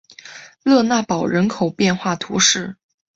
[0.63, 2.75] 勒讷堡人口变化图示